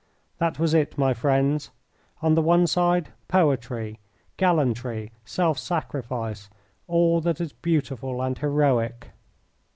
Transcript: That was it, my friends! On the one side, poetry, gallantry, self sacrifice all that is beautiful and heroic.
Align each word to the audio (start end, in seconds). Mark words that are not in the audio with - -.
That 0.39 0.57
was 0.57 0.73
it, 0.73 0.97
my 0.97 1.13
friends! 1.13 1.69
On 2.23 2.33
the 2.33 2.41
one 2.41 2.65
side, 2.65 3.09
poetry, 3.27 3.99
gallantry, 4.35 5.11
self 5.25 5.59
sacrifice 5.59 6.49
all 6.87 7.21
that 7.21 7.39
is 7.39 7.53
beautiful 7.53 8.19
and 8.23 8.35
heroic. 8.35 9.11